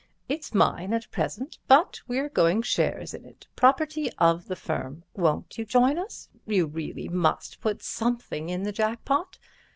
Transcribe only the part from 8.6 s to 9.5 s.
the jack pot.